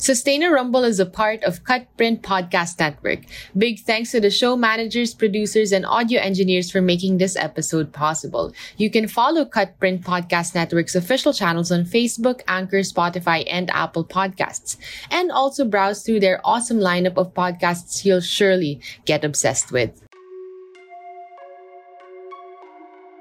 Sustainer 0.00 0.50
Rumble 0.50 0.82
is 0.82 0.98
a 0.98 1.04
part 1.04 1.44
of 1.44 1.62
Cutprint 1.64 2.22
Podcast 2.22 2.80
Network. 2.80 3.20
Big 3.58 3.80
thanks 3.80 4.12
to 4.12 4.20
the 4.20 4.30
show 4.30 4.56
managers, 4.56 5.12
producers, 5.12 5.72
and 5.72 5.84
audio 5.84 6.18
engineers 6.22 6.70
for 6.70 6.80
making 6.80 7.18
this 7.18 7.36
episode 7.36 7.92
possible. 7.92 8.54
You 8.78 8.90
can 8.90 9.08
follow 9.08 9.44
Cutprint 9.44 10.02
Podcast 10.02 10.54
Network's 10.54 10.96
official 10.96 11.34
channels 11.34 11.70
on 11.70 11.84
Facebook, 11.84 12.40
Anchor, 12.48 12.80
Spotify, 12.80 13.44
and 13.46 13.68
Apple 13.72 14.06
Podcasts. 14.06 14.78
And 15.10 15.30
also 15.30 15.66
browse 15.66 16.02
through 16.02 16.20
their 16.20 16.40
awesome 16.46 16.78
lineup 16.78 17.18
of 17.18 17.34
podcasts 17.34 18.02
you'll 18.02 18.24
surely 18.24 18.80
get 19.04 19.22
obsessed 19.22 19.70
with. 19.70 20.00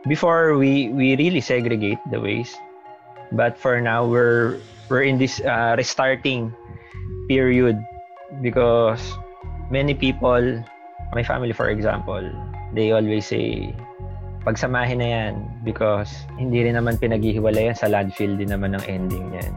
Before 0.07 0.57
we, 0.57 0.87
we 0.87 1.17
really 1.17 1.41
segregate 1.41 1.99
the 2.09 2.21
waste, 2.21 2.57
but 3.33 3.57
for 3.57 3.81
now 3.81 4.07
we're 4.07 4.61
we're 4.89 5.05
in 5.05 5.17
this 5.17 5.39
uh, 5.41 5.75
restarting 5.77 6.53
period 7.29 7.77
because 8.41 8.99
many 9.71 9.93
people, 9.93 10.41
my 11.13 11.23
family 11.23 11.53
for 11.53 11.69
example, 11.69 12.25
they 12.73 12.91
always 12.91 13.25
say, 13.25 13.73
pagsamahin 14.45 14.97
na 14.97 15.07
yan 15.07 15.33
because 15.63 16.09
hindi 16.41 16.65
rin 16.65 16.73
naman 16.73 16.97
pinaghihiwalay 16.97 17.69
yan 17.69 17.77
sa 17.77 17.87
landfill 17.87 18.33
din 18.37 18.49
naman 18.49 18.73
ang 18.73 18.83
ending 18.89 19.29
niyan. 19.29 19.53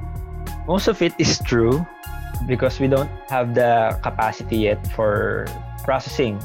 Most 0.68 0.86
of 0.86 1.00
it 1.02 1.16
is 1.18 1.40
true 1.42 1.82
because 2.46 2.78
we 2.78 2.86
don't 2.86 3.10
have 3.26 3.54
the 3.54 3.96
capacity 4.02 4.70
yet 4.70 4.78
for 4.94 5.46
processing. 5.82 6.38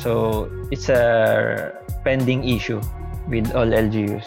So 0.00 0.48
it's 0.72 0.88
a 0.88 1.74
pending 2.04 2.48
issue 2.48 2.80
with 3.28 3.52
all 3.52 3.68
LGUs. 3.68 4.24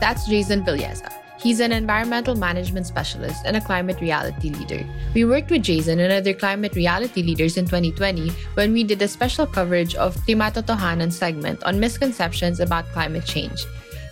That's 0.00 0.28
Jason 0.28 0.64
Villeza. 0.64 1.23
He's 1.44 1.60
an 1.60 1.72
environmental 1.72 2.34
management 2.34 2.86
specialist 2.86 3.44
and 3.44 3.54
a 3.54 3.60
climate 3.60 4.00
reality 4.00 4.48
leader. 4.48 4.82
We 5.12 5.26
worked 5.26 5.50
with 5.50 5.62
Jason 5.62 6.00
and 6.00 6.10
other 6.10 6.32
climate 6.32 6.74
reality 6.74 7.22
leaders 7.22 7.58
in 7.58 7.66
2020 7.66 8.30
when 8.54 8.72
we 8.72 8.82
did 8.82 9.02
a 9.02 9.08
special 9.08 9.46
coverage 9.46 9.94
of 9.94 10.16
Klimatotohanan 10.24 11.12
segment 11.12 11.62
on 11.64 11.78
misconceptions 11.78 12.60
about 12.60 12.86
climate 12.96 13.26
change. 13.26 13.66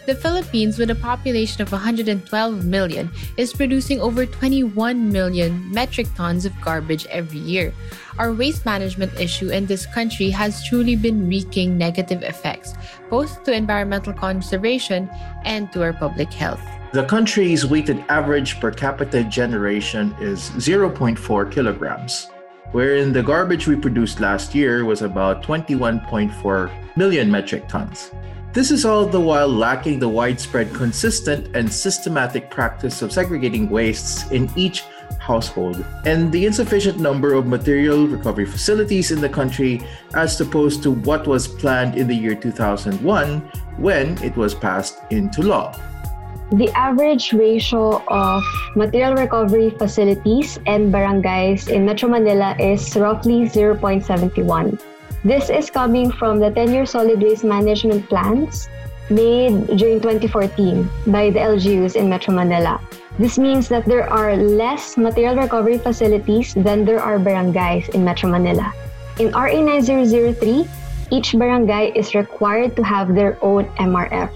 The 0.05 0.14
Philippines, 0.14 0.77
with 0.77 0.91
a 0.91 0.94
population 0.94 1.62
of 1.62 1.72
112 1.72 2.66
million, 2.66 3.10
is 3.38 3.55
producing 3.55 3.98
over 4.03 4.27
21 4.27 5.08
million 5.10 5.72
metric 5.72 6.08
tons 6.14 6.44
of 6.44 6.53
garbage 6.60 7.06
every 7.06 7.41
year. 7.41 7.72
Our 8.19 8.34
waste 8.34 8.66
management 8.66 9.19
issue 9.19 9.48
in 9.48 9.64
this 9.64 9.86
country 9.86 10.28
has 10.28 10.69
truly 10.69 10.97
been 10.97 11.30
wreaking 11.30 11.78
negative 11.78 12.22
effects, 12.25 12.75
both 13.08 13.42
to 13.44 13.55
environmental 13.55 14.12
conservation 14.12 15.08
and 15.47 15.72
to 15.72 15.83
our 15.83 15.94
public 15.94 16.30
health. 16.30 16.60
The 16.92 17.04
country's 17.04 17.64
weighted 17.64 18.04
average 18.10 18.60
per 18.60 18.70
capita 18.70 19.24
generation 19.24 20.14
is 20.20 20.50
0.4 20.60 21.50
kilograms, 21.50 22.28
wherein 22.72 23.14
the 23.14 23.22
garbage 23.22 23.66
we 23.66 23.76
produced 23.76 24.20
last 24.20 24.54
year 24.54 24.84
was 24.84 25.00
about 25.00 25.42
21.4 25.42 26.70
million 26.94 27.30
metric 27.30 27.66
tons. 27.66 28.10
This 28.52 28.70
is 28.70 28.84
all 28.84 29.06
the 29.06 29.18
while 29.18 29.48
lacking 29.48 30.00
the 30.00 30.08
widespread, 30.10 30.74
consistent, 30.74 31.56
and 31.56 31.72
systematic 31.72 32.50
practice 32.50 33.00
of 33.00 33.10
segregating 33.10 33.70
wastes 33.70 34.30
in 34.30 34.50
each 34.54 34.84
household, 35.18 35.82
and 36.04 36.30
the 36.30 36.44
insufficient 36.44 36.98
number 36.98 37.32
of 37.32 37.46
material 37.46 38.06
recovery 38.06 38.44
facilities 38.44 39.10
in 39.10 39.22
the 39.22 39.30
country 39.30 39.80
as 40.12 40.38
opposed 40.42 40.82
to 40.82 40.90
what 40.90 41.26
was 41.26 41.48
planned 41.48 41.96
in 41.96 42.06
the 42.06 42.14
year 42.14 42.34
2001 42.34 43.40
when 43.78 44.22
it 44.22 44.36
was 44.36 44.54
passed 44.54 44.98
into 45.08 45.40
law. 45.40 45.74
The 46.53 46.69
average 46.77 47.33
ratio 47.33 48.05
of 48.12 48.45
material 48.77 49.17
recovery 49.17 49.70
facilities 49.70 50.61
and 50.67 50.92
barangays 50.92 51.72
in 51.72 51.86
Metro 51.89 52.11
Manila 52.12 52.55
is 52.61 52.94
roughly 52.94 53.48
0.71. 53.48 54.77
This 55.25 55.48
is 55.48 55.70
coming 55.70 56.12
from 56.12 56.41
the 56.41 56.50
10 56.50 56.70
year 56.77 56.84
solid 56.84 57.22
waste 57.22 57.42
management 57.42 58.05
plans 58.06 58.69
made 59.09 59.65
during 59.81 59.97
2014 60.04 60.84
by 61.06 61.31
the 61.31 61.41
LGUs 61.41 61.97
in 61.97 62.10
Metro 62.12 62.34
Manila. 62.34 62.76
This 63.19 63.38
means 63.38 63.66
that 63.72 63.87
there 63.87 64.05
are 64.05 64.37
less 64.37 64.99
material 64.99 65.37
recovery 65.37 65.78
facilities 65.78 66.53
than 66.53 66.84
there 66.84 67.00
are 67.00 67.16
barangays 67.16 67.88
in 67.97 68.05
Metro 68.05 68.28
Manila. 68.28 68.75
In 69.19 69.32
RA 69.32 69.56
9003, 69.56 70.69
each 71.09 71.32
barangay 71.32 71.97
is 71.97 72.15
required 72.15 72.76
to 72.76 72.84
have 72.84 73.15
their 73.15 73.41
own 73.41 73.65
MRF. 73.81 74.28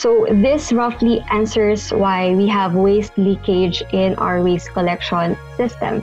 So 0.00 0.24
this 0.32 0.72
roughly 0.72 1.20
answers 1.28 1.92
why 1.92 2.32
we 2.32 2.48
have 2.48 2.72
waste 2.72 3.12
leakage 3.18 3.84
in 3.92 4.16
our 4.16 4.40
waste 4.40 4.72
collection 4.72 5.36
system. 5.58 6.02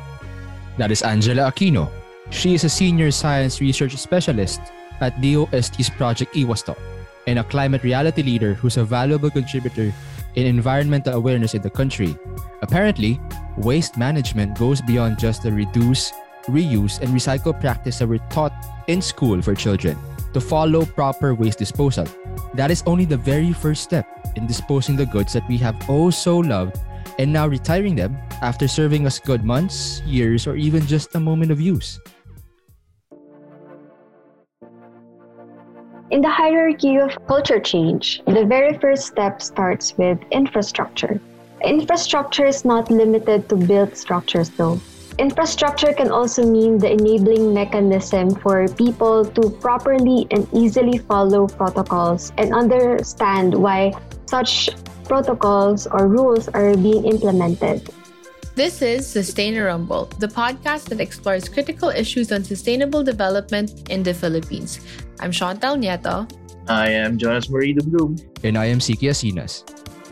That 0.78 0.92
is 0.92 1.02
Angela 1.02 1.50
Aquino. 1.50 1.90
She 2.30 2.54
is 2.54 2.64
a 2.64 2.70
senior 2.70 3.10
science 3.10 3.60
research 3.60 3.98
specialist 3.98 4.62
at 5.02 5.20
DOST's 5.20 5.90
Project 5.90 6.36
Iwasto 6.36 6.78
and 7.26 7.40
a 7.40 7.44
climate 7.44 7.82
reality 7.82 8.22
leader 8.22 8.54
who's 8.54 8.78
a 8.78 8.86
valuable 8.86 9.32
contributor 9.32 9.92
in 10.36 10.46
environmental 10.46 11.16
awareness 11.16 11.56
in 11.56 11.64
the 11.64 11.74
country. 11.74 12.14
Apparently, 12.62 13.20
waste 13.58 13.98
management 13.98 14.60
goes 14.60 14.80
beyond 14.80 15.18
just 15.18 15.42
the 15.42 15.52
reduce, 15.52 16.14
reuse, 16.46 17.02
and 17.02 17.10
recycle 17.10 17.60
practice 17.60 17.98
that 17.98 18.08
we're 18.08 18.22
taught 18.30 18.54
in 18.86 19.02
school 19.02 19.42
for 19.42 19.56
children 19.56 19.98
to 20.34 20.42
follow 20.42 20.86
proper 20.86 21.34
waste 21.34 21.60
disposal. 21.60 22.08
That 22.54 22.72
is 22.72 22.84
only 22.86 23.06
the 23.06 23.18
very 23.18 23.54
first 23.54 23.84
step 23.84 24.08
in 24.36 24.48
disposing 24.48 24.96
the 24.96 25.06
goods 25.06 25.34
that 25.34 25.48
we 25.48 25.58
have 25.58 25.76
oh 25.90 26.10
so 26.10 26.38
loved 26.38 26.78
and 27.20 27.34
now 27.34 27.48
retiring 27.48 27.96
them 27.96 28.18
after 28.42 28.68
serving 28.68 29.06
us 29.06 29.20
good 29.20 29.44
months, 29.44 30.02
years, 30.06 30.48
or 30.48 30.56
even 30.56 30.86
just 30.86 31.16
a 31.16 31.20
moment 31.20 31.52
of 31.52 31.60
use. 31.60 32.00
In 36.10 36.22
the 36.22 36.30
hierarchy 36.30 36.96
of 36.98 37.18
culture 37.28 37.60
change, 37.60 38.22
the 38.26 38.46
very 38.46 38.78
first 38.78 39.08
step 39.08 39.42
starts 39.42 39.98
with 39.98 40.18
infrastructure. 40.32 41.20
Infrastructure 41.64 42.46
is 42.46 42.64
not 42.64 42.90
limited 42.90 43.50
to 43.50 43.56
built 43.56 43.98
structures 43.98 44.50
though. 44.52 44.80
Infrastructure 45.18 45.94
can 45.94 46.12
also 46.12 46.46
mean 46.46 46.78
the 46.78 46.92
enabling 46.92 47.52
mechanism 47.52 48.30
for 48.30 48.68
people 48.78 49.26
to 49.26 49.50
properly 49.50 50.28
and 50.30 50.48
easily 50.54 51.00
follow 51.00 51.48
protocols 51.48 52.32
and 52.38 52.54
understand 52.54 53.56
why 53.56 53.98
such 54.28 54.70
protocols 55.06 55.88
or 55.88 56.08
rules 56.08 56.48
are 56.50 56.78
being 56.78 57.06
implemented. 57.06 57.90
This 58.54 58.82
is 58.84 59.08
Sustainer 59.08 59.66
Rumble, 59.66 60.06
the 60.20 60.28
podcast 60.28 60.90
that 60.90 61.02
explores 61.02 61.50
critical 61.50 61.90
issues 61.90 62.32
on 62.32 62.44
sustainable 62.44 63.04
development 63.04 63.90
in 63.90 64.04
the 64.04 64.14
Philippines. 64.14 64.82
I'm 65.20 65.32
Chantal 65.32 65.78
Nieto. 65.78 66.30
I 66.68 66.90
am 66.90 67.18
Jonas 67.18 67.50
Marido 67.50 67.84
Bloom. 67.86 68.18
And 68.44 68.58
I 68.58 68.66
am 68.66 68.78
Siki 68.78 69.10
Asinas. 69.10 69.64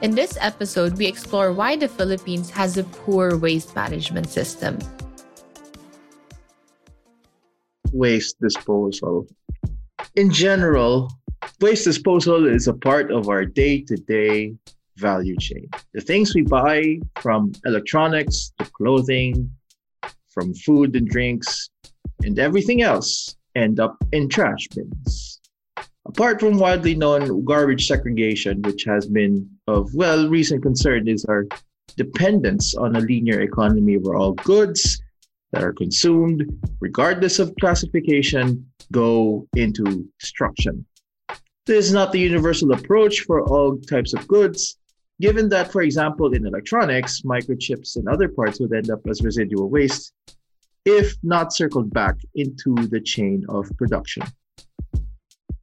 In 0.01 0.13
this 0.13 0.37
episode, 0.41 0.97
we 0.97 1.05
explore 1.05 1.53
why 1.53 1.77
the 1.77 1.87
Philippines 1.87 2.49
has 2.49 2.77
a 2.77 2.83
poor 2.83 3.37
waste 3.37 3.73
management 3.75 4.29
system. 4.29 4.77
Waste 7.93 8.35
disposal. 8.41 9.25
In 10.15 10.31
general, 10.31 11.09
waste 11.61 11.85
disposal 11.85 12.45
is 12.45 12.67
a 12.67 12.73
part 12.73 13.09
of 13.09 13.29
our 13.29 13.45
day 13.45 13.81
to 13.83 13.95
day 13.95 14.55
value 14.97 15.37
chain. 15.37 15.69
The 15.93 16.01
things 16.01 16.35
we 16.35 16.41
buy, 16.41 16.99
from 17.21 17.53
electronics 17.65 18.51
to 18.59 18.65
clothing, 18.65 19.49
from 20.27 20.53
food 20.53 20.93
and 20.97 21.07
drinks, 21.07 21.69
and 22.21 22.37
everything 22.37 22.81
else, 22.81 23.37
end 23.55 23.79
up 23.79 23.95
in 24.11 24.27
trash 24.27 24.67
bins. 24.75 25.34
Apart 26.07 26.39
from 26.39 26.59
widely 26.59 26.93
known 26.93 27.43
garbage 27.43 27.87
segregation, 27.87 28.61
which 28.61 28.83
has 28.83 29.07
been 29.07 29.49
of, 29.67 29.93
well, 29.95 30.29
recent 30.29 30.61
concern, 30.61 31.07
is 31.07 31.25
our 31.25 31.47
dependence 31.97 32.75
on 32.75 32.95
a 32.95 32.99
linear 32.99 33.41
economy 33.41 33.97
where 33.97 34.15
all 34.15 34.33
goods 34.33 35.01
that 35.51 35.63
are 35.63 35.73
consumed, 35.73 36.43
regardless 36.79 37.39
of 37.39 37.55
classification, 37.59 38.69
go 38.91 39.47
into 39.55 40.07
destruction. 40.19 40.85
This 41.65 41.87
is 41.87 41.93
not 41.93 42.11
the 42.11 42.19
universal 42.19 42.71
approach 42.73 43.21
for 43.21 43.41
all 43.41 43.77
types 43.79 44.13
of 44.13 44.27
goods, 44.27 44.77
given 45.19 45.49
that, 45.49 45.71
for 45.71 45.81
example, 45.81 46.33
in 46.33 46.45
electronics, 46.45 47.21
microchips 47.21 47.95
and 47.95 48.07
other 48.07 48.29
parts 48.29 48.59
would 48.59 48.73
end 48.73 48.91
up 48.91 48.99
as 49.07 49.23
residual 49.23 49.69
waste 49.69 50.13
if 50.85 51.15
not 51.23 51.51
circled 51.51 51.91
back 51.91 52.15
into 52.35 52.75
the 52.89 53.01
chain 53.01 53.43
of 53.49 53.67
production. 53.75 54.21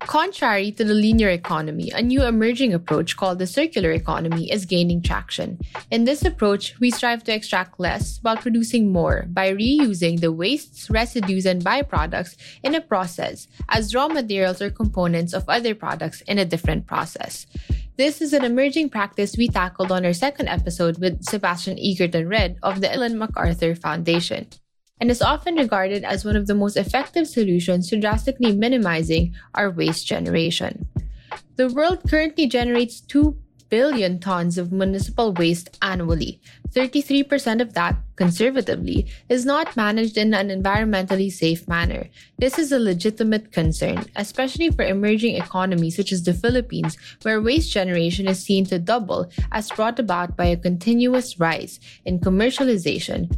Contrary 0.06 0.70
to 0.72 0.84
the 0.84 0.94
linear 0.94 1.30
economy, 1.30 1.90
a 1.90 2.02
new 2.02 2.22
emerging 2.22 2.74
approach 2.74 3.16
called 3.16 3.38
the 3.38 3.46
circular 3.46 3.92
economy 3.92 4.50
is 4.50 4.66
gaining 4.66 5.00
traction. 5.00 5.58
In 5.90 6.04
this 6.04 6.24
approach, 6.24 6.78
we 6.80 6.90
strive 6.90 7.24
to 7.24 7.32
extract 7.32 7.80
less 7.80 8.18
while 8.20 8.36
producing 8.36 8.92
more 8.92 9.24
by 9.28 9.52
reusing 9.52 10.20
the 10.20 10.32
wastes, 10.32 10.90
residues, 10.90 11.46
and 11.46 11.64
byproducts 11.64 12.36
in 12.62 12.74
a 12.74 12.80
process 12.80 13.48
as 13.68 13.94
raw 13.94 14.08
materials 14.08 14.60
or 14.60 14.70
components 14.70 15.32
of 15.32 15.48
other 15.48 15.74
products 15.74 16.20
in 16.22 16.38
a 16.38 16.44
different 16.44 16.86
process. 16.86 17.46
This 17.96 18.20
is 18.20 18.32
an 18.32 18.44
emerging 18.44 18.90
practice 18.90 19.36
we 19.36 19.48
tackled 19.48 19.92
on 19.92 20.04
our 20.04 20.12
second 20.12 20.48
episode 20.48 20.98
with 20.98 21.24
Sebastian 21.24 21.78
Egerton-Read 21.78 22.58
of 22.62 22.80
the 22.80 22.92
Ellen 22.92 23.18
MacArthur 23.18 23.74
Foundation, 23.74 24.48
and 25.02 25.10
is 25.10 25.20
often 25.20 25.56
regarded 25.56 26.04
as 26.04 26.24
one 26.24 26.36
of 26.36 26.46
the 26.46 26.54
most 26.54 26.76
effective 26.76 27.26
solutions 27.26 27.90
to 27.90 27.98
drastically 27.98 28.52
minimizing 28.52 29.34
our 29.52 29.68
waste 29.68 30.06
generation. 30.06 30.86
The 31.56 31.66
world 31.70 32.08
currently 32.08 32.46
generates 32.46 33.00
2 33.00 33.36
billion 33.68 34.20
tons 34.20 34.58
of 34.58 34.70
municipal 34.70 35.32
waste 35.32 35.76
annually. 35.82 36.40
33% 36.70 37.60
of 37.60 37.74
that, 37.74 37.96
conservatively, 38.14 39.08
is 39.28 39.44
not 39.44 39.76
managed 39.76 40.16
in 40.16 40.34
an 40.34 40.50
environmentally 40.50 41.32
safe 41.32 41.66
manner. 41.66 42.08
This 42.38 42.56
is 42.56 42.70
a 42.70 42.78
legitimate 42.78 43.50
concern, 43.50 44.04
especially 44.14 44.70
for 44.70 44.84
emerging 44.84 45.34
economies 45.34 45.96
such 45.96 46.12
as 46.12 46.22
the 46.22 46.32
Philippines, 46.32 46.96
where 47.22 47.40
waste 47.40 47.72
generation 47.72 48.28
is 48.28 48.44
seen 48.44 48.66
to 48.66 48.78
double 48.78 49.28
as 49.50 49.72
brought 49.72 49.98
about 49.98 50.36
by 50.36 50.46
a 50.46 50.56
continuous 50.56 51.40
rise 51.40 51.80
in 52.04 52.20
commercialization 52.20 53.36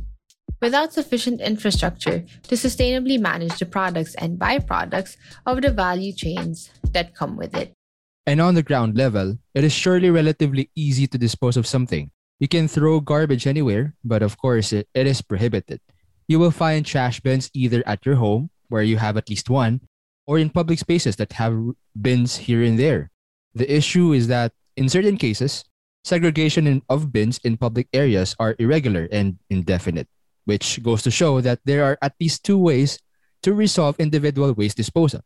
without 0.65 0.97
sufficient 0.97 1.43
infrastructure 1.45 2.25
to 2.49 2.55
sustainably 2.57 3.21
manage 3.21 3.59
the 3.59 3.67
products 3.67 4.15
and 4.15 4.41
byproducts 4.41 5.21
of 5.45 5.61
the 5.61 5.69
value 5.69 6.11
chains 6.11 6.73
that 6.97 7.15
come 7.15 7.37
with 7.37 7.53
it. 7.55 7.77
And 8.25 8.41
on 8.41 8.55
the 8.55 8.65
ground 8.65 8.97
level, 8.97 9.37
it 9.53 9.63
is 9.63 9.77
surely 9.77 10.09
relatively 10.09 10.71
easy 10.75 11.07
to 11.09 11.19
dispose 11.19 11.59
of 11.59 11.67
something. 11.67 12.11
You 12.41 12.49
can 12.49 12.67
throw 12.67 13.01
garbage 13.01 13.47
anywhere, 13.47 13.93
but 14.03 14.23
of 14.23 14.39
course, 14.39 14.73
it, 14.73 14.89
it 14.95 15.07
is 15.07 15.21
prohibited. 15.21 15.85
You 16.29 16.39
will 16.41 16.51
find 16.51 16.81
trash 16.81 17.21
bins 17.21 17.51
either 17.53 17.85
at 17.85 18.07
your 18.07 18.17
home, 18.17 18.49
where 18.73 18.83
you 18.83 18.97
have 18.97 19.19
at 19.19 19.29
least 19.29 19.51
one, 19.51 19.83
or 20.27 20.39
in 20.39 20.49
public 20.49 20.79
spaces 20.79 21.17
that 21.17 21.37
have 21.37 21.61
bins 22.01 22.49
here 22.49 22.65
and 22.65 22.79
there. 22.79 23.11
The 23.53 23.69
issue 23.69 24.17
is 24.17 24.29
that 24.29 24.53
in 24.79 24.89
certain 24.89 25.19
cases, 25.19 25.69
segregation 26.05 26.81
of 26.89 27.13
bins 27.13 27.37
in 27.45 27.59
public 27.59 27.89
areas 27.93 28.35
are 28.41 28.57
irregular 28.59 29.07
and 29.13 29.37
indefinite, 29.51 30.09
which 30.45 30.83
goes 30.83 31.03
to 31.03 31.11
show 31.11 31.41
that 31.41 31.61
there 31.65 31.85
are 31.85 31.99
at 32.03 32.15
least 32.21 32.45
two 32.45 32.59
ways 32.59 32.99
to 33.43 33.55
resolve 33.55 33.97
individual 33.99 34.53
waste 34.53 34.77
disposal 34.77 35.21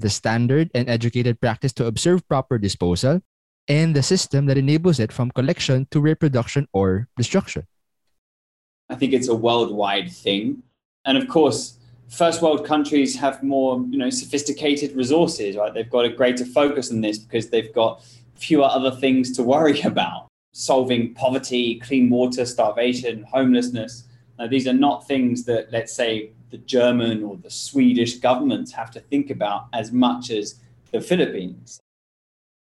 the 0.00 0.10
standard 0.10 0.70
and 0.74 0.88
educated 0.88 1.40
practice 1.40 1.72
to 1.74 1.86
observe 1.86 2.26
proper 2.26 2.58
disposal, 2.58 3.20
and 3.68 3.94
the 3.94 4.02
system 4.02 4.46
that 4.46 4.58
enables 4.58 4.98
it 4.98 5.12
from 5.12 5.30
collection 5.30 5.86
to 5.90 6.00
reproduction 6.00 6.66
or 6.72 7.06
destruction. 7.16 7.66
I 8.88 8.96
think 8.96 9.12
it's 9.12 9.28
a 9.28 9.34
worldwide 9.34 10.10
thing. 10.10 10.62
And 11.04 11.16
of 11.16 11.28
course, 11.28 11.78
first 12.08 12.42
world 12.42 12.66
countries 12.66 13.14
have 13.16 13.42
more, 13.42 13.84
you 13.88 13.98
know, 13.98 14.10
sophisticated 14.10 14.96
resources, 14.96 15.56
right? 15.56 15.72
They've 15.72 15.88
got 15.88 16.06
a 16.06 16.08
greater 16.08 16.44
focus 16.44 16.90
on 16.90 17.00
this 17.00 17.18
because 17.18 17.50
they've 17.50 17.72
got 17.72 18.02
fewer 18.34 18.64
other 18.64 18.90
things 18.90 19.32
to 19.36 19.42
worry 19.42 19.80
about. 19.84 20.26
Solving 20.52 21.14
poverty, 21.14 21.78
clean 21.78 22.10
water, 22.10 22.44
starvation, 22.44 23.22
homelessness. 23.30 24.04
Now, 24.40 24.46
these 24.46 24.66
are 24.66 24.72
not 24.72 25.06
things 25.06 25.44
that, 25.44 25.70
let's 25.70 25.92
say, 25.92 26.32
the 26.48 26.56
German 26.56 27.22
or 27.22 27.36
the 27.36 27.50
Swedish 27.50 28.16
governments 28.20 28.72
have 28.72 28.90
to 28.92 29.00
think 29.00 29.28
about 29.28 29.68
as 29.74 29.92
much 29.92 30.30
as 30.30 30.54
the 30.92 31.02
Philippines. 31.02 31.78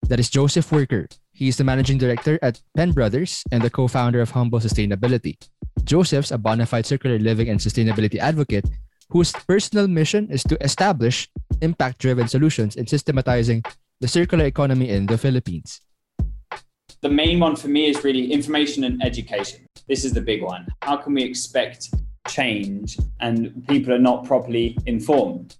That 0.09 0.19
is 0.19 0.31
Joseph 0.31 0.71
Worker. 0.71 1.07
He 1.33 1.47
is 1.47 1.57
the 1.57 1.63
managing 1.63 1.99
director 1.99 2.39
at 2.41 2.59
Penbrothers 2.75 3.43
and 3.51 3.61
the 3.61 3.69
co 3.69 3.87
founder 3.87 4.21
of 4.21 4.31
Humble 4.31 4.59
Sustainability. 4.59 5.37
Joseph's 5.83 6.31
a 6.31 6.39
bona 6.39 6.65
fide 6.65 6.87
circular 6.87 7.19
living 7.19 7.47
and 7.47 7.59
sustainability 7.59 8.17
advocate 8.17 8.65
whose 9.09 9.31
personal 9.31 9.87
mission 9.87 10.31
is 10.31 10.43
to 10.45 10.57
establish 10.63 11.29
impact 11.61 11.99
driven 11.99 12.27
solutions 12.27 12.75
in 12.75 12.87
systematizing 12.87 13.61
the 13.99 14.07
circular 14.07 14.45
economy 14.45 14.89
in 14.89 15.05
the 15.05 15.17
Philippines. 15.17 15.79
The 17.01 17.09
main 17.09 17.39
one 17.39 17.55
for 17.55 17.67
me 17.67 17.89
is 17.89 18.03
really 18.03 18.31
information 18.31 18.83
and 18.83 19.03
education. 19.03 19.65
This 19.87 20.05
is 20.05 20.13
the 20.13 20.21
big 20.21 20.43
one. 20.43 20.67
How 20.83 20.97
can 20.97 21.15
we 21.15 21.23
expect 21.23 21.89
change 22.27 22.97
and 23.19 23.65
people 23.67 23.93
are 23.93 23.99
not 23.99 24.25
properly 24.25 24.77
informed. 24.85 25.57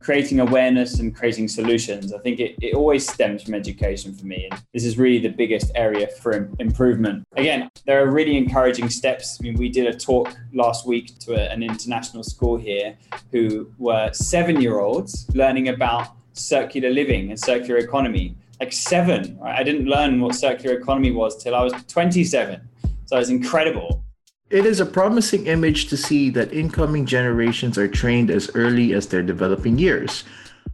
Creating 0.00 0.40
awareness 0.40 0.98
and 0.98 1.14
creating 1.14 1.46
solutions, 1.46 2.12
I 2.12 2.18
think 2.18 2.40
it, 2.40 2.56
it 2.60 2.74
always 2.74 3.08
stems 3.08 3.44
from 3.44 3.54
education 3.54 4.12
for 4.12 4.26
me. 4.26 4.48
And 4.50 4.60
this 4.74 4.84
is 4.84 4.98
really 4.98 5.20
the 5.20 5.28
biggest 5.28 5.70
area 5.76 6.08
for 6.08 6.50
improvement. 6.58 7.24
Again, 7.36 7.70
there 7.86 8.02
are 8.04 8.10
really 8.10 8.36
encouraging 8.36 8.90
steps. 8.90 9.38
I 9.40 9.44
mean, 9.44 9.54
we 9.54 9.68
did 9.68 9.86
a 9.86 9.96
talk 9.96 10.34
last 10.52 10.86
week 10.86 11.18
to 11.20 11.34
a, 11.34 11.52
an 11.52 11.62
international 11.62 12.24
school 12.24 12.56
here 12.56 12.96
who 13.30 13.70
were 13.78 14.10
seven 14.12 14.60
year 14.60 14.80
olds 14.80 15.26
learning 15.34 15.68
about 15.68 16.08
circular 16.32 16.90
living 16.90 17.30
and 17.30 17.38
circular 17.38 17.78
economy. 17.78 18.36
Like 18.62 18.72
seven, 18.72 19.36
right? 19.40 19.58
I 19.58 19.64
didn't 19.64 19.86
learn 19.86 20.20
what 20.20 20.36
circular 20.36 20.78
economy 20.78 21.10
was 21.10 21.42
till 21.42 21.52
I 21.52 21.64
was 21.64 21.72
27. 21.88 22.60
So 23.06 23.18
it's 23.18 23.28
incredible. 23.28 24.04
It 24.50 24.64
is 24.64 24.78
a 24.78 24.86
promising 24.86 25.48
image 25.48 25.88
to 25.88 25.96
see 25.96 26.30
that 26.30 26.52
incoming 26.52 27.04
generations 27.04 27.76
are 27.76 27.88
trained 27.88 28.30
as 28.30 28.52
early 28.54 28.94
as 28.94 29.08
their 29.08 29.20
developing 29.20 29.80
years. 29.80 30.22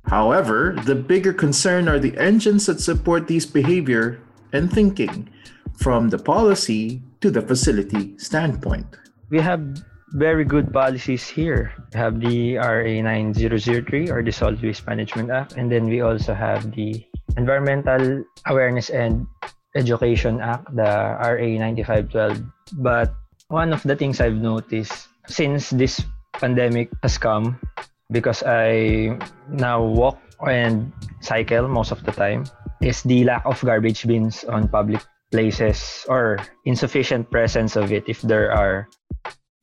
However, 0.05 0.77
the 0.85 0.95
bigger 0.95 1.33
concern 1.33 1.89
are 1.89 1.99
the 1.99 2.15
engines 2.19 2.67
that 2.67 2.83
support 2.83 3.27
these 3.27 3.47
behavior 3.47 4.21
and 4.53 4.71
thinking, 4.71 5.31
from 5.73 6.11
the 6.11 6.19
policy 6.19 7.01
to 7.23 7.31
the 7.31 7.41
facility 7.41 8.19
standpoint. 8.19 8.99
We 9.31 9.41
have 9.41 9.83
very 10.13 10.45
good 10.45 10.73
policies 10.73 11.29
here. 11.29 11.73
We 11.93 11.99
have 11.99 12.21
the 12.21 12.57
RA 12.57 13.03
9003 13.03 14.11
or 14.11 14.23
the 14.23 14.33
Solid 14.33 14.63
Waste 14.63 14.87
Management 14.87 15.31
Act, 15.31 15.55
and 15.57 15.71
then 15.71 15.89
we 15.89 16.01
also 16.01 16.35
have 16.35 16.73
the 16.75 17.05
Environmental 17.37 18.25
Awareness 18.47 18.91
and 18.91 19.27
Education 19.77 20.41
Act, 20.41 20.65
the 20.75 21.17
RA 21.21 21.49
9512. 21.61 22.43
But 22.81 23.15
one 23.49 23.73
of 23.73 23.83
the 23.83 23.97
things 23.97 24.21
I've 24.21 24.41
noticed 24.41 25.09
since 25.27 25.71
this 25.71 26.03
pandemic 26.33 26.91
has 27.03 27.19
come, 27.19 27.61
because 28.11 28.43
I 28.43 29.19
now 29.49 29.83
walk 29.85 30.19
and 30.47 30.93
cycle 31.21 31.69
most 31.69 31.93
of 31.93 32.03
the 32.05 32.13
time, 32.13 32.45
is 32.81 33.03
the 33.03 33.25
lack 33.25 33.45
of 33.45 33.61
garbage 33.61 34.07
bins 34.07 34.45
on 34.45 34.69
public 34.69 35.03
places 35.31 36.07
or 36.09 36.39
insufficient 36.65 37.31
presence 37.31 37.77
of 37.77 37.93
it 37.93 38.05
if 38.09 38.23
there 38.23 38.53
are. 38.53 38.89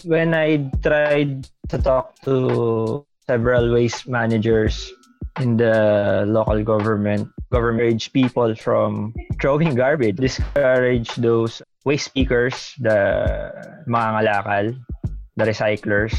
When 0.04 0.34
I 0.34 0.70
tried 0.84 1.48
to 1.70 1.78
talk 1.80 2.20
to 2.28 3.06
several 3.28 3.74
waste 3.74 4.08
managers 4.08 4.92
in 5.40 5.58
the 5.58 6.26
local 6.28 6.64
government, 6.64 7.30
government 7.52 8.10
people 8.12 8.56
from 8.56 9.14
throwing 9.42 9.76
garbage, 9.76 10.18
discourage 10.18 11.16
those 11.16 11.62
waste 11.86 12.14
pickers, 12.14 12.76
the 12.80 13.52
mga 13.88 14.10
ngalakal, 14.20 14.66
the 15.38 15.46
recyclers. 15.46 16.14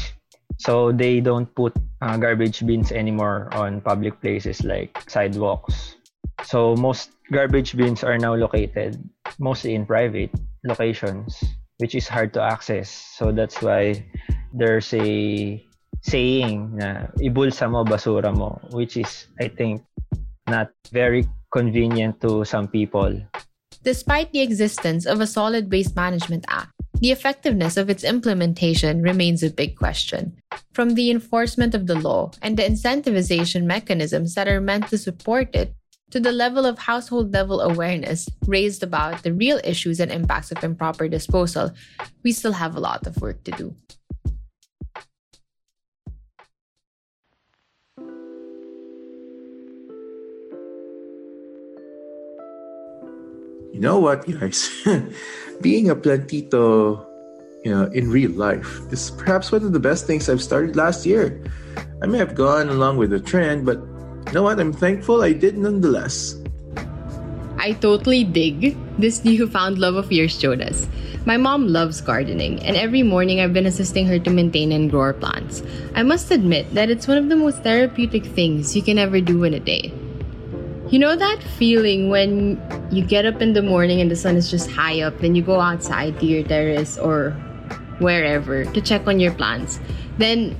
So 0.57 0.91
they 0.91 1.21
don't 1.21 1.53
put 1.53 1.77
uh, 2.01 2.17
garbage 2.17 2.65
bins 2.65 2.91
anymore 2.91 3.53
on 3.53 3.81
public 3.81 4.19
places 4.21 4.63
like 4.63 4.97
sidewalks. 5.05 5.95
So 6.43 6.75
most 6.75 7.11
garbage 7.31 7.77
bins 7.77 8.03
are 8.03 8.17
now 8.17 8.33
located 8.33 8.97
mostly 9.37 9.75
in 9.75 9.85
private 9.85 10.33
locations, 10.63 11.37
which 11.77 11.95
is 11.95 12.07
hard 12.07 12.33
to 12.33 12.41
access. 12.41 12.89
So 12.89 13.31
that's 13.31 13.61
why 13.61 14.05
there's 14.53 14.93
a 14.93 15.63
saying 16.01 16.77
na 16.77 17.07
ibulsa 17.21 17.69
mo 17.69 17.83
basura 17.83 18.33
mo, 18.35 18.59
which 18.71 18.97
is 18.97 19.27
I 19.39 19.47
think 19.49 19.83
not 20.47 20.71
very 20.91 21.27
convenient 21.51 22.21
to 22.21 22.45
some 22.45 22.67
people. 22.67 23.13
Despite 23.83 24.31
the 24.31 24.41
existence 24.41 25.05
of 25.05 25.21
a 25.21 25.27
solid 25.27 25.71
waste 25.71 25.95
management 25.95 26.45
act, 26.49 26.71
the 26.99 27.11
effectiveness 27.11 27.77
of 27.77 27.89
its 27.89 28.03
implementation 28.03 29.01
remains 29.01 29.43
a 29.43 29.53
big 29.53 29.77
question. 29.77 30.35
From 30.73 30.95
the 30.95 31.11
enforcement 31.11 31.75
of 31.75 31.85
the 31.85 31.95
law 31.95 32.31
and 32.41 32.57
the 32.57 32.63
incentivization 32.63 33.65
mechanisms 33.65 34.33
that 34.33 34.47
are 34.47 34.61
meant 34.61 34.89
to 34.89 34.97
support 34.97 35.53
it, 35.53 35.76
to 36.11 36.19
the 36.19 36.31
level 36.31 36.65
of 36.65 36.79
household 36.79 37.33
level 37.33 37.59
awareness 37.59 38.29
raised 38.45 38.81
about 38.81 39.23
the 39.23 39.33
real 39.33 39.59
issues 39.63 39.99
and 39.99 40.11
impacts 40.11 40.51
of 40.51 40.63
improper 40.63 41.07
disposal, 41.07 41.71
we 42.23 42.31
still 42.31 42.53
have 42.53 42.75
a 42.75 42.79
lot 42.79 43.05
of 43.05 43.19
work 43.21 43.43
to 43.43 43.51
do. 43.51 43.75
You 53.73 53.81
know 53.83 53.99
what, 53.99 54.25
guys? 54.25 54.71
Being 55.61 55.91
a 55.91 55.95
plantito, 55.95 57.05
you 57.63 57.69
know, 57.69 57.85
in 57.91 58.09
real 58.09 58.31
life 58.31 58.79
is 58.91 59.11
perhaps 59.11 59.51
one 59.51 59.63
of 59.63 59.73
the 59.73 59.79
best 59.79 60.07
things 60.07 60.29
I've 60.29 60.41
started 60.41 60.75
last 60.75 61.05
year. 61.05 61.43
I 62.01 62.07
may 62.07 62.17
have 62.17 62.33
gone 62.33 62.69
along 62.69 62.97
with 62.97 63.11
the 63.11 63.19
trend, 63.19 63.67
but 63.67 63.77
you 64.27 64.33
know 64.33 64.43
what? 64.43 64.59
I'm 64.59 64.73
thankful 64.73 65.23
I 65.23 65.31
did 65.31 65.57
nonetheless. 65.57 66.35
I 67.57 67.73
totally 67.73 68.23
dig 68.23 68.77
this 68.99 69.23
newfound 69.23 69.79
love 69.79 69.95
of 69.95 70.11
yours, 70.11 70.37
Jonas. 70.37 70.87
My 71.25 71.37
mom 71.37 71.67
loves 71.67 72.01
gardening, 72.01 72.59
and 72.63 72.75
every 72.75 73.03
morning 73.03 73.39
I've 73.39 73.53
been 73.53 73.65
assisting 73.65 74.05
her 74.07 74.19
to 74.19 74.29
maintain 74.29 74.71
and 74.71 74.91
grow 74.91 75.03
her 75.03 75.13
plants. 75.13 75.63
I 75.95 76.03
must 76.03 76.29
admit 76.29 76.73
that 76.73 76.89
it's 76.89 77.07
one 77.07 77.17
of 77.17 77.29
the 77.29 77.35
most 77.35 77.63
therapeutic 77.63 78.25
things 78.25 78.75
you 78.75 78.81
can 78.81 78.97
ever 78.97 79.21
do 79.21 79.43
in 79.43 79.53
a 79.53 79.59
day. 79.59 79.93
You 80.89 80.99
know 80.99 81.15
that 81.15 81.43
feeling 81.43 82.09
when 82.09 82.61
you 82.91 83.03
get 83.03 83.25
up 83.25 83.41
in 83.41 83.53
the 83.53 83.61
morning 83.61 83.99
and 83.99 84.11
the 84.11 84.15
sun 84.15 84.35
is 84.35 84.51
just 84.51 84.69
high 84.69 85.01
up, 85.01 85.19
then 85.19 85.35
you 85.35 85.41
go 85.41 85.59
outside 85.59 86.19
to 86.19 86.25
your 86.25 86.43
terrace 86.43 86.97
or 86.97 87.31
wherever 87.99 88.65
to 88.65 88.81
check 88.81 89.07
on 89.07 89.19
your 89.19 89.33
plants. 89.33 89.79
Then 90.17 90.55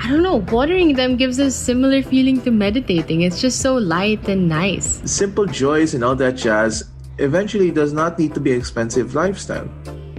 I 0.00 0.08
don't 0.08 0.22
know, 0.22 0.36
watering 0.52 0.94
them 0.94 1.16
gives 1.16 1.38
a 1.38 1.50
similar 1.50 2.02
feeling 2.02 2.40
to 2.42 2.50
meditating. 2.50 3.22
It's 3.22 3.40
just 3.40 3.60
so 3.60 3.74
light 3.74 4.28
and 4.28 4.48
nice. 4.48 5.02
Simple 5.10 5.44
joys 5.44 5.94
and 5.94 6.04
all 6.04 6.14
that 6.16 6.36
jazz 6.36 6.88
eventually 7.18 7.70
does 7.70 7.92
not 7.92 8.18
need 8.18 8.32
to 8.34 8.40
be 8.40 8.52
expensive 8.52 9.14
lifestyle. 9.14 9.68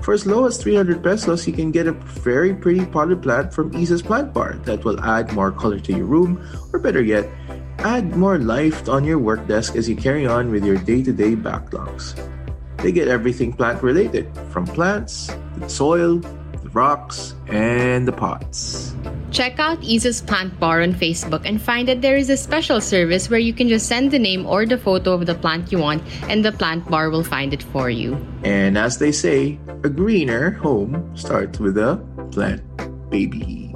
For 0.01 0.13
as 0.13 0.25
low 0.25 0.45
as 0.45 0.57
300 0.57 1.03
pesos, 1.03 1.47
you 1.47 1.53
can 1.53 1.71
get 1.71 1.87
a 1.87 1.91
very 1.91 2.53
pretty 2.53 2.85
potted 2.85 3.21
plant 3.21 3.53
from 3.53 3.73
Isa's 3.75 4.01
Plant 4.01 4.33
Bar 4.33 4.53
that 4.65 4.83
will 4.83 4.99
add 5.01 5.33
more 5.33 5.51
color 5.51 5.79
to 5.79 5.93
your 5.93 6.05
room, 6.05 6.41
or 6.73 6.79
better 6.79 7.01
yet, 7.01 7.29
add 7.79 8.15
more 8.15 8.37
life 8.37 8.87
on 8.89 9.03
your 9.03 9.19
work 9.19 9.47
desk 9.47 9.75
as 9.75 9.89
you 9.89 9.95
carry 9.95 10.25
on 10.25 10.51
with 10.51 10.65
your 10.65 10.77
day 10.77 11.03
to 11.03 11.11
day 11.13 11.35
backlogs. 11.35 12.15
They 12.77 12.91
get 12.91 13.07
everything 13.07 13.53
plant 13.53 13.83
related, 13.83 14.29
from 14.51 14.65
plants, 14.65 15.31
the 15.57 15.69
soil, 15.69 16.19
the 16.19 16.69
rocks, 16.71 17.35
and 17.47 18.07
the 18.07 18.13
pots. 18.13 18.95
Check 19.31 19.59
out 19.59 19.83
Isa's 19.83 20.21
Plant 20.21 20.59
Bar 20.59 20.81
on 20.81 20.93
Facebook 20.93 21.45
and 21.45 21.61
find 21.61 21.87
that 21.87 22.01
there 22.01 22.17
is 22.17 22.31
a 22.31 22.37
special 22.37 22.81
service 22.81 23.29
where 23.29 23.39
you 23.39 23.53
can 23.53 23.69
just 23.69 23.85
send 23.85 24.09
the 24.09 24.17
name 24.17 24.47
or 24.47 24.65
the 24.65 24.77
photo 24.77 25.13
of 25.13 25.27
the 25.27 25.35
plant 25.35 25.71
you 25.71 25.77
want 25.77 26.01
and 26.23 26.43
the 26.43 26.51
plant 26.51 26.89
bar 26.89 27.11
will 27.11 27.23
find 27.23 27.53
it 27.53 27.61
for 27.61 27.91
you. 27.91 28.17
And 28.43 28.75
as 28.75 28.97
they 28.97 29.11
say, 29.11 29.59
a 29.83 29.89
greener 29.89 30.49
home 30.49 31.15
starts 31.15 31.59
with 31.59 31.77
a 31.77 32.01
plant 32.31 32.65
baby. 33.11 33.71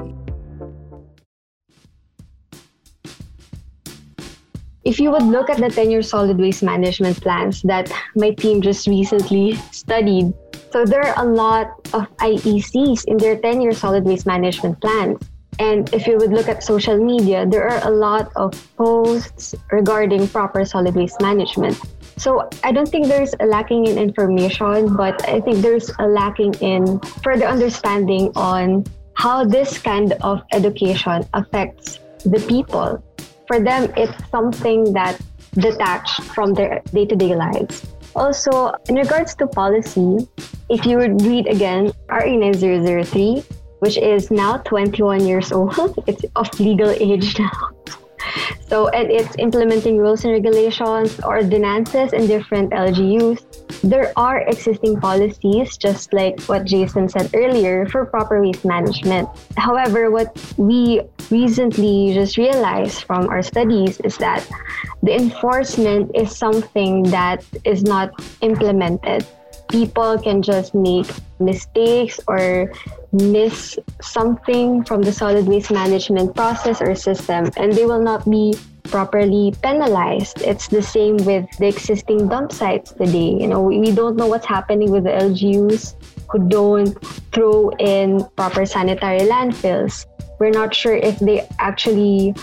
If 4.84 5.00
you 5.00 5.12
would 5.12 5.24
look 5.24 5.52
at 5.52 5.58
the 5.58 5.70
10 5.70 5.92
year 5.92 6.02
solid 6.02 6.40
waste 6.40 6.64
management 6.64 7.22
plans 7.22 7.62
that 7.62 7.94
my 8.16 8.32
team 8.32 8.60
just 8.62 8.88
recently 8.88 9.56
studied, 9.72 10.34
so 10.72 10.84
there 10.84 11.06
are 11.06 11.24
a 11.24 11.30
lot 11.30 11.68
of 11.94 12.10
IECs 12.18 13.06
in 13.06 13.18
their 13.18 13.38
10 13.38 13.62
year 13.62 13.72
solid 13.74 14.04
waste 14.04 14.26
management 14.26 14.82
plans. 14.82 15.22
And 15.60 15.92
if 15.94 16.08
you 16.08 16.18
would 16.18 16.32
look 16.32 16.48
at 16.48 16.64
social 16.64 16.98
media, 16.98 17.46
there 17.46 17.70
are 17.70 17.88
a 17.88 17.92
lot 17.92 18.32
of 18.36 18.54
posts 18.76 19.56
regarding 19.72 20.28
proper 20.28 20.66
solid 20.66 20.96
waste 20.96 21.22
management. 21.22 21.80
So 22.18 22.50
I 22.64 22.72
don't 22.72 22.88
think 22.88 23.08
there's 23.08 23.34
a 23.40 23.46
lacking 23.46 23.88
in 23.88 23.98
information, 23.98 24.96
but 24.96 25.28
I 25.28 25.42
think 25.42 25.58
there's 25.58 25.92
a 26.00 26.08
lacking 26.08 26.54
in 26.62 27.00
further 27.24 27.46
understanding 27.46 28.32
on 28.36 28.86
how 29.16 29.46
this 29.46 29.78
kind 29.78 30.14
of 30.22 30.42
education 30.54 31.26
affects 31.34 32.00
the 32.26 32.40
people. 32.48 33.04
For 33.48 33.60
them, 33.60 33.92
it's 33.98 34.14
something 34.30 34.94
that 34.94 35.20
detached 35.56 36.24
from 36.34 36.54
their 36.54 36.82
day-to-day 36.94 37.36
lives. 37.36 37.86
Also, 38.16 38.74
in 38.88 38.96
regards 38.96 39.36
to 39.36 39.48
policy, 39.48 40.28
if 40.70 40.86
you 40.86 40.98
would 40.98 41.22
read 41.22 41.48
again 41.48 41.92
RA 42.10 42.26
9003, 42.26 43.44
which 43.84 43.98
is 43.98 44.32
now 44.32 44.56
21 44.64 45.28
years 45.28 45.52
old. 45.52 45.76
It's 46.08 46.24
of 46.40 46.48
legal 46.58 46.90
age 46.90 47.36
now. 47.38 47.52
So, 48.72 48.88
and 48.88 49.12
it's 49.12 49.36
implementing 49.38 49.98
rules 50.00 50.24
and 50.24 50.32
regulations, 50.32 51.20
ordinances 51.20 52.14
in 52.14 52.26
different 52.26 52.72
LGUs. 52.72 53.44
There 53.84 54.16
are 54.16 54.40
existing 54.48 55.04
policies, 55.04 55.76
just 55.76 56.14
like 56.14 56.40
what 56.48 56.64
Jason 56.64 57.10
said 57.10 57.28
earlier, 57.36 57.86
for 57.92 58.06
proper 58.06 58.40
waste 58.40 58.64
management. 58.64 59.28
However, 59.58 60.10
what 60.10 60.32
we 60.56 61.04
recently 61.30 62.16
just 62.16 62.38
realized 62.38 63.04
from 63.04 63.28
our 63.28 63.44
studies 63.44 64.00
is 64.08 64.16
that 64.24 64.48
the 65.04 65.12
enforcement 65.12 66.16
is 66.16 66.32
something 66.32 67.04
that 67.12 67.44
is 67.68 67.84
not 67.84 68.16
implemented 68.40 69.28
people 69.74 70.20
can 70.22 70.42
just 70.42 70.76
make 70.76 71.10
mistakes 71.40 72.20
or 72.28 72.72
miss 73.14 73.78
something 74.02 74.84
from 74.84 75.02
the 75.02 75.14
solid 75.14 75.48
waste 75.48 75.72
management 75.72 76.36
process 76.36 76.82
or 76.82 76.96
system 76.96 77.50
and 77.58 77.74
they 77.74 77.86
will 77.86 78.02
not 78.02 78.30
be 78.30 78.54
properly 78.86 79.54
penalized. 79.62 80.42
It's 80.42 80.68
the 80.68 80.82
same 80.82 81.18
with 81.18 81.46
the 81.58 81.68
existing 81.68 82.28
dump 82.28 82.52
sites 82.52 82.92
today. 82.92 83.38
You 83.40 83.48
know, 83.48 83.62
we 83.62 83.92
don't 83.92 84.18
know 84.18 84.28
what's 84.28 84.46
happening 84.46 84.92
with 84.92 85.06
the 85.06 85.12
LGUs 85.12 85.96
who 86.30 86.50
don't 86.50 86.92
throw 87.32 87.70
in 87.80 88.26
proper 88.36 88.66
sanitary 88.66 89.22
landfills. 89.22 90.06
We're 90.40 90.52
not 90.52 90.76
sure 90.76 90.96
if 90.96 91.20
they 91.20 91.48
actually 91.60 92.36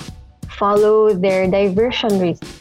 follow 0.48 1.12
their 1.12 1.50
diversion 1.50 2.18
rates 2.18 2.60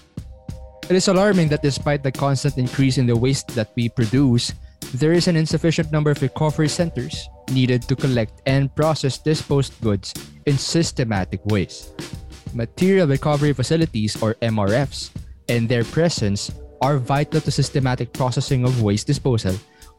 it 0.90 0.96
is 0.96 1.08
alarming 1.08 1.50
that 1.50 1.62
despite 1.62 2.02
the 2.02 2.12
constant 2.12 2.58
increase 2.58 2.98
in 2.98 3.06
the 3.06 3.16
waste 3.16 3.54
that 3.54 3.70
we 3.76 3.90
produce, 3.90 4.54
there 4.94 5.14
is 5.14 5.28
an 5.28 5.36
insufficient 5.36 5.92
number 5.92 6.12
of 6.12 6.22
recovery 6.22 6.68
centers 6.70 7.28
needed 7.52 7.84
to 7.84 7.96
collect 7.96 8.42
and 8.46 8.74
process 8.76 9.18
disposed 9.18 9.74
goods 9.82 10.14
in 10.46 10.58
systematic 10.58 11.46
ways. 11.46 11.94
Material 12.54 13.08
recovery 13.08 13.54
facilities, 13.54 14.18
or 14.22 14.34
MRFs, 14.42 15.12
and 15.50 15.70
their 15.70 15.84
presence 15.84 16.52
are 16.82 16.98
vital 16.98 17.42
to 17.42 17.52
systematic 17.52 18.14
processing 18.14 18.64
of 18.64 18.82
waste 18.82 19.06
disposal, 19.06 19.54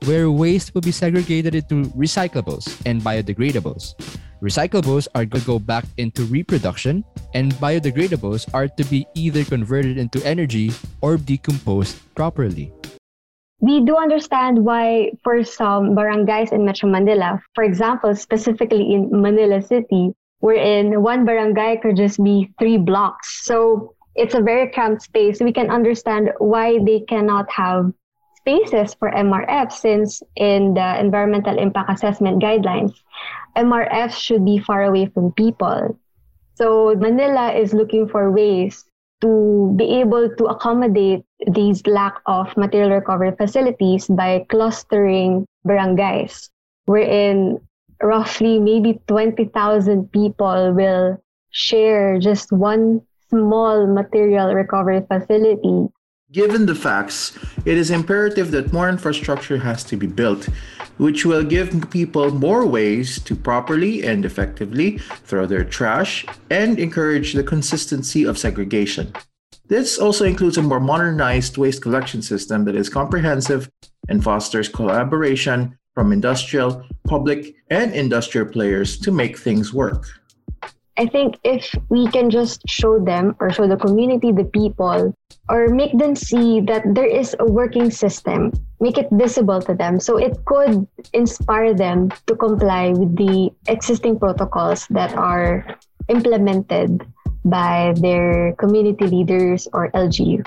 where 0.04 0.30
waste 0.30 0.74
will 0.74 0.80
be 0.80 0.92
segregated 0.92 1.54
into 1.54 1.90
recyclables 1.92 2.66
and 2.86 3.02
biodegradables. 3.02 3.94
Recyclables 4.42 5.06
are 5.14 5.26
going 5.26 5.42
to 5.42 5.46
go 5.46 5.58
back 5.58 5.84
into 5.98 6.24
reproduction, 6.24 7.04
and 7.34 7.52
biodegradables 7.60 8.48
are 8.54 8.68
to 8.68 8.84
be 8.84 9.06
either 9.14 9.44
converted 9.44 9.98
into 9.98 10.24
energy 10.24 10.72
or 11.02 11.18
decomposed 11.18 12.00
properly. 12.14 12.72
We 13.60 13.84
do 13.84 13.96
understand 13.96 14.64
why, 14.64 15.12
for 15.22 15.44
some 15.44 15.94
barangays 15.94 16.52
in 16.52 16.64
Metro 16.64 16.88
Manila, 16.88 17.40
for 17.54 17.62
example, 17.62 18.14
specifically 18.16 18.94
in 18.94 19.10
Manila 19.12 19.60
City, 19.60 20.12
wherein 20.40 21.02
one 21.02 21.26
barangay 21.26 21.80
could 21.82 21.96
just 21.96 22.22
be 22.24 22.50
three 22.58 22.78
blocks. 22.78 23.44
So 23.44 23.94
it's 24.16 24.34
a 24.34 24.40
very 24.40 24.70
cramped 24.72 25.02
space. 25.02 25.40
We 25.40 25.52
can 25.52 25.70
understand 25.70 26.30
why 26.38 26.78
they 26.84 27.00
cannot 27.00 27.50
have 27.50 27.92
spaces 28.40 28.94
for 28.94 29.10
MRF 29.10 29.70
since 29.72 30.22
in 30.36 30.74
the 30.74 30.98
environmental 30.98 31.58
impact 31.58 31.90
assessment 31.90 32.42
guidelines, 32.42 32.94
MRF 33.56 34.12
should 34.16 34.44
be 34.44 34.58
far 34.58 34.84
away 34.84 35.06
from 35.06 35.32
people. 35.32 35.98
So 36.54 36.94
Manila 36.96 37.52
is 37.52 37.74
looking 37.74 38.08
for 38.08 38.30
ways 38.30 38.84
to 39.20 39.74
be 39.76 40.00
able 40.00 40.34
to 40.36 40.44
accommodate 40.46 41.24
these 41.52 41.86
lack 41.86 42.14
of 42.26 42.56
material 42.56 42.90
recovery 42.90 43.32
facilities 43.36 44.06
by 44.08 44.44
clustering 44.48 45.46
barangays, 45.66 46.48
wherein 46.86 47.60
roughly 48.02 48.58
maybe 48.58 49.00
20,000 49.08 50.10
people 50.12 50.72
will 50.72 51.22
share 51.50 52.18
just 52.18 52.52
one 52.52 53.00
small 53.28 53.86
material 53.86 54.54
recovery 54.54 55.02
facility. 55.06 55.88
Given 56.32 56.66
the 56.66 56.74
facts, 56.74 57.36
it 57.64 57.76
is 57.76 57.90
imperative 57.90 58.52
that 58.52 58.72
more 58.72 58.88
infrastructure 58.88 59.58
has 59.58 59.82
to 59.84 59.96
be 59.96 60.06
built, 60.06 60.48
which 61.00 61.24
will 61.24 61.42
give 61.42 61.90
people 61.90 62.30
more 62.30 62.66
ways 62.66 63.18
to 63.20 63.34
properly 63.34 64.04
and 64.04 64.26
effectively 64.26 64.98
throw 65.24 65.46
their 65.46 65.64
trash 65.64 66.26
and 66.50 66.78
encourage 66.78 67.32
the 67.32 67.42
consistency 67.42 68.24
of 68.24 68.36
segregation. 68.36 69.10
This 69.68 69.98
also 69.98 70.26
includes 70.26 70.58
a 70.58 70.62
more 70.62 70.78
modernized 70.78 71.56
waste 71.56 71.80
collection 71.80 72.20
system 72.20 72.66
that 72.66 72.76
is 72.76 72.90
comprehensive 72.90 73.70
and 74.10 74.22
fosters 74.22 74.68
collaboration 74.68 75.78
from 75.94 76.12
industrial, 76.12 76.84
public, 77.06 77.54
and 77.70 77.94
industrial 77.94 78.46
players 78.46 78.98
to 78.98 79.10
make 79.10 79.38
things 79.38 79.72
work. 79.72 80.19
I 81.00 81.08
think 81.08 81.40
if 81.48 81.72
we 81.88 82.12
can 82.12 82.28
just 82.28 82.60
show 82.68 83.00
them 83.00 83.32
or 83.40 83.48
show 83.48 83.64
the 83.64 83.80
community, 83.80 84.36
the 84.36 84.44
people, 84.44 85.16
or 85.48 85.68
make 85.72 85.96
them 85.96 86.12
see 86.12 86.60
that 86.68 86.84
there 86.92 87.08
is 87.08 87.34
a 87.40 87.48
working 87.48 87.88
system, 87.88 88.52
make 88.84 88.98
it 88.98 89.08
visible 89.08 89.64
to 89.64 89.72
them. 89.72 89.98
So 89.98 90.20
it 90.20 90.36
could 90.44 90.84
inspire 91.16 91.72
them 91.72 92.12
to 92.28 92.36
comply 92.36 92.92
with 92.92 93.16
the 93.16 93.48
existing 93.64 94.20
protocols 94.20 94.84
that 94.92 95.16
are 95.16 95.64
implemented 96.12 97.00
by 97.46 97.94
their 97.96 98.52
community 98.60 99.08
leaders 99.08 99.68
or 99.72 99.88
LGU. 99.92 100.44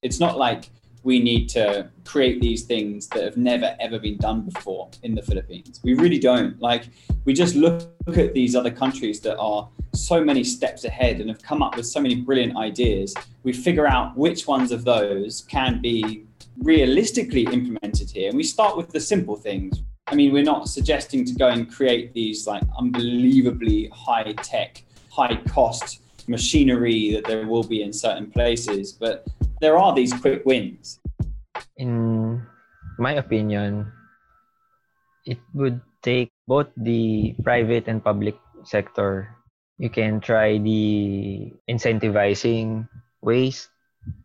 It's 0.00 0.18
not 0.18 0.40
like 0.40 0.72
we 1.06 1.20
need 1.20 1.48
to 1.48 1.88
create 2.04 2.40
these 2.40 2.64
things 2.64 3.06
that 3.10 3.22
have 3.22 3.36
never 3.36 3.76
ever 3.78 3.96
been 3.96 4.16
done 4.16 4.40
before 4.42 4.90
in 5.04 5.14
the 5.14 5.22
Philippines. 5.22 5.80
We 5.84 5.94
really 5.94 6.18
don't. 6.18 6.60
Like 6.60 6.88
we 7.24 7.32
just 7.32 7.54
look 7.54 7.84
at 8.08 8.34
these 8.34 8.56
other 8.56 8.72
countries 8.72 9.20
that 9.20 9.38
are 9.38 9.68
so 9.94 10.22
many 10.24 10.42
steps 10.42 10.84
ahead 10.84 11.20
and 11.20 11.30
have 11.30 11.40
come 11.40 11.62
up 11.62 11.76
with 11.76 11.86
so 11.86 12.00
many 12.00 12.16
brilliant 12.16 12.56
ideas. 12.56 13.14
We 13.44 13.52
figure 13.52 13.86
out 13.86 14.16
which 14.16 14.48
ones 14.48 14.72
of 14.72 14.84
those 14.84 15.42
can 15.42 15.80
be 15.80 16.24
realistically 16.58 17.44
implemented 17.44 18.10
here. 18.10 18.28
And 18.30 18.36
we 18.36 18.42
start 18.42 18.76
with 18.76 18.90
the 18.90 19.00
simple 19.00 19.36
things. 19.36 19.82
I 20.08 20.16
mean, 20.16 20.32
we're 20.32 20.50
not 20.54 20.68
suggesting 20.68 21.24
to 21.26 21.34
go 21.34 21.48
and 21.48 21.72
create 21.72 22.14
these 22.14 22.48
like 22.48 22.64
unbelievably 22.76 23.90
high 23.94 24.32
tech, 24.42 24.82
high 25.10 25.36
cost 25.48 26.00
machinery 26.26 27.12
that 27.12 27.24
there 27.24 27.46
will 27.46 27.62
be 27.62 27.82
in 27.82 27.92
certain 27.92 28.28
places, 28.28 28.92
but 28.92 29.24
there 29.60 29.78
are 29.78 29.94
these 29.94 30.12
quick 30.12 30.44
wins. 30.44 31.00
In 31.76 32.42
my 32.98 33.16
opinion, 33.16 33.92
it 35.24 35.38
would 35.54 35.80
take 36.02 36.30
both 36.46 36.68
the 36.76 37.34
private 37.42 37.88
and 37.88 38.02
public 38.02 38.36
sector. 38.64 39.28
You 39.78 39.90
can 39.90 40.20
try 40.20 40.58
the 40.58 41.52
incentivizing 41.68 42.88
ways, 43.20 43.68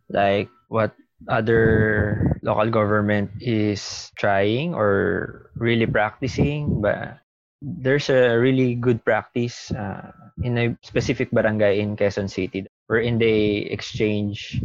like 0.08 0.48
what 0.68 0.94
other 1.28 2.38
local 2.42 2.70
government 2.70 3.30
is 3.40 4.10
trying 4.16 4.74
or 4.74 5.50
really 5.54 5.86
practicing, 5.86 6.80
but 6.80 7.18
there's 7.60 8.10
a 8.10 8.34
really 8.34 8.74
good 8.74 9.04
practice 9.04 9.70
uh, 9.70 10.10
in 10.42 10.58
a 10.58 10.76
specific 10.82 11.30
barangay 11.30 11.78
in 11.78 11.96
Quezon 11.96 12.28
City 12.28 12.66
wherein 12.86 13.18
they 13.18 13.68
exchange 13.70 14.60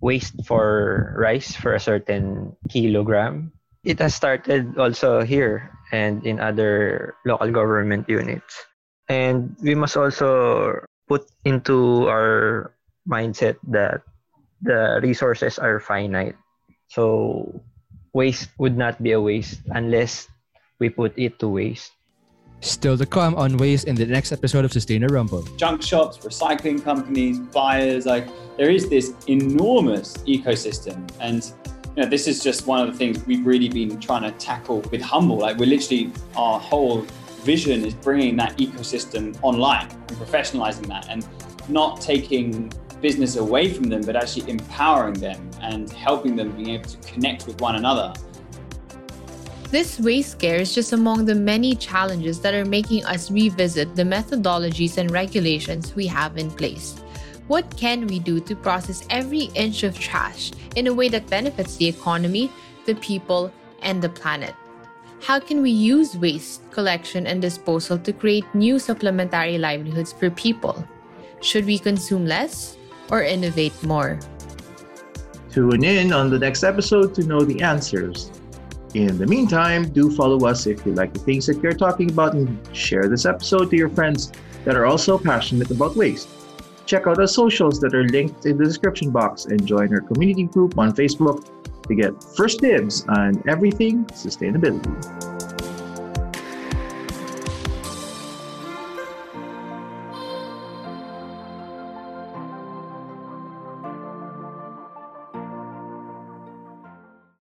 waste 0.00 0.34
for 0.44 1.14
rice 1.16 1.54
for 1.54 1.74
a 1.74 1.80
certain 1.80 2.56
kilogram. 2.68 3.52
It 3.84 3.98
has 4.00 4.14
started 4.14 4.76
also 4.76 5.22
here 5.22 5.72
and 5.92 6.24
in 6.26 6.40
other 6.40 7.14
local 7.24 7.50
government 7.50 8.08
units. 8.08 8.64
And 9.08 9.56
we 9.62 9.74
must 9.74 9.96
also 9.96 10.84
put 11.08 11.26
into 11.44 12.08
our 12.08 12.72
mindset 13.08 13.56
that 13.68 14.02
the 14.62 15.00
resources 15.02 15.58
are 15.58 15.80
finite. 15.80 16.36
So 16.88 17.62
waste 18.12 18.50
would 18.58 18.76
not 18.76 19.02
be 19.02 19.12
a 19.12 19.20
waste 19.20 19.60
unless 19.70 20.28
we 20.78 20.90
put 20.90 21.18
it 21.18 21.38
to 21.40 21.48
waste. 21.48 21.92
Still 22.62 22.98
to 22.98 23.06
come 23.06 23.34
on 23.36 23.56
waste 23.56 23.86
in 23.86 23.94
the 23.94 24.04
next 24.04 24.32
episode 24.32 24.66
of 24.66 24.72
Sustainer 24.72 25.06
Rumble. 25.06 25.42
Junk 25.56 25.82
shops, 25.82 26.18
recycling 26.18 26.84
companies, 26.84 27.38
buyers, 27.38 28.04
like 28.04 28.28
there 28.58 28.68
is 28.68 28.90
this 28.90 29.14
enormous 29.28 30.18
ecosystem. 30.18 31.10
And 31.20 31.42
you 31.96 32.02
know, 32.02 32.08
this 32.08 32.28
is 32.28 32.42
just 32.42 32.66
one 32.66 32.86
of 32.86 32.92
the 32.92 32.98
things 32.98 33.24
we've 33.26 33.44
really 33.46 33.70
been 33.70 33.98
trying 33.98 34.22
to 34.22 34.32
tackle 34.32 34.80
with 34.92 35.00
Humble. 35.00 35.38
Like 35.38 35.56
we're 35.56 35.66
literally, 35.66 36.12
our 36.36 36.60
whole 36.60 37.06
vision 37.44 37.82
is 37.84 37.94
bringing 37.94 38.36
that 38.36 38.58
ecosystem 38.58 39.38
online 39.42 39.88
and 39.90 40.16
professionalizing 40.18 40.86
that 40.88 41.08
and 41.08 41.26
not 41.70 42.02
taking 42.02 42.70
business 43.00 43.36
away 43.36 43.72
from 43.72 43.84
them, 43.84 44.02
but 44.02 44.16
actually 44.16 44.50
empowering 44.50 45.14
them 45.14 45.50
and 45.62 45.90
helping 45.90 46.36
them 46.36 46.52
being 46.52 46.70
able 46.70 46.84
to 46.90 46.98
connect 46.98 47.46
with 47.46 47.58
one 47.60 47.76
another. 47.76 48.12
This 49.70 50.00
waste 50.00 50.32
scare 50.32 50.60
is 50.60 50.74
just 50.74 50.92
among 50.92 51.26
the 51.26 51.34
many 51.36 51.76
challenges 51.76 52.40
that 52.40 52.54
are 52.54 52.64
making 52.64 53.04
us 53.04 53.30
revisit 53.30 53.94
the 53.94 54.02
methodologies 54.02 54.98
and 54.98 55.08
regulations 55.12 55.94
we 55.94 56.08
have 56.08 56.36
in 56.38 56.50
place. 56.50 56.98
What 57.46 57.76
can 57.76 58.08
we 58.08 58.18
do 58.18 58.40
to 58.40 58.56
process 58.56 59.06
every 59.10 59.46
inch 59.54 59.84
of 59.84 59.96
trash 59.96 60.50
in 60.74 60.88
a 60.88 60.92
way 60.92 61.08
that 61.10 61.30
benefits 61.30 61.76
the 61.76 61.86
economy, 61.86 62.50
the 62.84 62.96
people, 62.96 63.52
and 63.82 64.02
the 64.02 64.08
planet? 64.08 64.56
How 65.22 65.38
can 65.38 65.62
we 65.62 65.70
use 65.70 66.16
waste 66.16 66.68
collection 66.72 67.28
and 67.28 67.40
disposal 67.40 67.96
to 67.98 68.12
create 68.12 68.52
new 68.52 68.80
supplementary 68.80 69.56
livelihoods 69.56 70.12
for 70.12 70.30
people? 70.30 70.84
Should 71.42 71.64
we 71.64 71.78
consume 71.78 72.26
less 72.26 72.76
or 73.08 73.22
innovate 73.22 73.80
more? 73.84 74.18
Tune 75.52 75.84
in 75.84 76.12
on 76.12 76.28
the 76.28 76.40
next 76.40 76.64
episode 76.64 77.14
to 77.14 77.22
know 77.22 77.42
the 77.42 77.62
answers. 77.62 78.32
In 78.94 79.18
the 79.18 79.26
meantime, 79.26 79.88
do 79.90 80.10
follow 80.10 80.46
us 80.48 80.66
if 80.66 80.84
you 80.84 80.92
like 80.92 81.12
the 81.12 81.20
things 81.20 81.46
that 81.46 81.62
we're 81.62 81.74
talking 81.74 82.10
about 82.10 82.34
and 82.34 82.58
share 82.76 83.08
this 83.08 83.24
episode 83.24 83.70
to 83.70 83.76
your 83.76 83.88
friends 83.88 84.32
that 84.64 84.74
are 84.74 84.84
also 84.84 85.16
passionate 85.16 85.70
about 85.70 85.94
waste. 85.94 86.28
Check 86.86 87.06
out 87.06 87.20
our 87.20 87.28
socials 87.28 87.78
that 87.80 87.94
are 87.94 88.02
linked 88.08 88.46
in 88.46 88.58
the 88.58 88.64
description 88.64 89.12
box 89.12 89.44
and 89.44 89.64
join 89.64 89.94
our 89.94 90.00
community 90.00 90.44
group 90.44 90.76
on 90.76 90.92
Facebook 90.92 91.48
to 91.86 91.94
get 91.94 92.20
first 92.34 92.60
dibs 92.60 93.04
on 93.08 93.40
everything 93.46 94.04
sustainability. 94.06 95.29